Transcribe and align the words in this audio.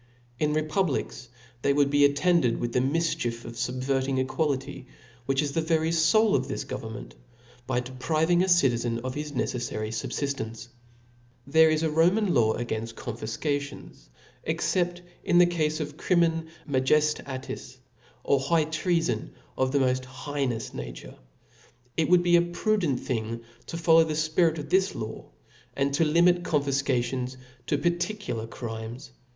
In 0.39 0.53
republics 0.53 1.29
they 1.61 1.75
wdyld 1.75 1.91
be 1.91 2.05
attended 2.05 2.57
with 2.59 2.73
the 2.73 2.79
mifchief 2.79 3.45
of 3.45 3.53
fubverting 3.53 4.17
equality, 4.17 4.87
which 5.27 5.43
is 5.43 5.51
the 5.51 5.61
very 5.61 5.91
foul 5.91 6.33
of 6.33 6.47
this 6.47 6.63
government, 6.63 7.13
by 7.67 7.81
depriving 7.81 8.41
a 8.41 8.49
citizen 8.49 8.97
of 9.03 9.13
his 9.13 9.33
neceffary 9.33 9.89
fubfiftence. 9.89 10.57
C) 10.63 10.69
Au 10.69 11.51
There 11.51 11.69
is 11.69 11.83
a 11.83 11.91
Roman 11.91 12.33
law 12.33 12.55
(^) 12.55 12.57
againft 12.59 12.95
confifcations, 12.95 14.09
^entica 14.47 14.55
exccpt 14.55 15.01
in 15.23 15.37
the 15.37 15.45
cafe 15.45 15.83
of 15.83 15.97
Crimen 15.97 16.47
majeftatis^ 16.67 17.77
or 18.23 18.39
high 18.39 18.63
trea 18.65 19.01
natorum.'fon 19.01 19.29
of 19.55 19.71
the 19.71 19.77
moft 19.77 20.05
heinous 20.05 20.73
nature. 20.73 21.13
It 21.95 22.09
would 22.09 22.23
be 22.23 22.37
a 22.37 22.41
9^^^f 22.41 22.53
prudent 22.53 23.01
thing 23.01 23.41
to 23.67 23.77
follow 23.77 24.03
the 24.03 24.15
fpirit 24.15 24.57
of 24.57 24.69
this 24.71 24.95
law, 24.95 25.29
and 25.75 25.93
* 25.93 25.93
to 25.93 26.03
limit 26.05 26.41
confifcations 26.41 27.37
to 27.67 27.77
particular 27.77 28.47
crimes*. 28.47 29.11